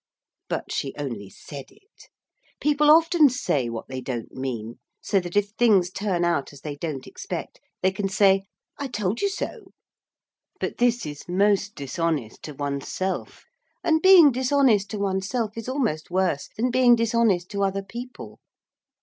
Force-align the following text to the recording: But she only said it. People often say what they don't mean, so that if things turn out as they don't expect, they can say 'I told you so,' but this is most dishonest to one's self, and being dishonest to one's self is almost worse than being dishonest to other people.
But 0.49 0.71
she 0.71 0.95
only 0.97 1.29
said 1.29 1.65
it. 1.69 2.09
People 2.59 2.89
often 2.89 3.29
say 3.29 3.69
what 3.69 3.87
they 3.87 4.01
don't 4.01 4.31
mean, 4.33 4.79
so 4.99 5.19
that 5.19 5.35
if 5.35 5.51
things 5.51 5.91
turn 5.91 6.25
out 6.25 6.51
as 6.51 6.61
they 6.61 6.75
don't 6.75 7.05
expect, 7.05 7.59
they 7.83 7.91
can 7.91 8.09
say 8.09 8.45
'I 8.79 8.87
told 8.87 9.21
you 9.21 9.29
so,' 9.29 9.73
but 10.59 10.79
this 10.79 11.05
is 11.05 11.29
most 11.29 11.75
dishonest 11.75 12.41
to 12.45 12.53
one's 12.55 12.87
self, 12.87 13.43
and 13.83 14.01
being 14.01 14.31
dishonest 14.31 14.89
to 14.89 14.97
one's 14.97 15.27
self 15.29 15.55
is 15.55 15.69
almost 15.69 16.09
worse 16.09 16.49
than 16.57 16.71
being 16.71 16.95
dishonest 16.95 17.49
to 17.51 17.61
other 17.61 17.83
people. 17.83 18.39